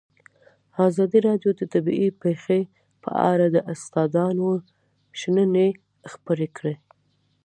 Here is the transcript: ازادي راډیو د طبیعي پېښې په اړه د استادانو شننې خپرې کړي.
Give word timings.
ازادي 0.87 1.19
راډیو 1.27 1.51
د 1.59 1.61
طبیعي 1.73 2.09
پېښې 2.23 2.59
په 3.03 3.09
اړه 3.31 3.45
د 3.55 3.57
استادانو 3.73 4.49
شننې 5.19 5.69
خپرې 6.11 6.47
کړي. 6.57 6.75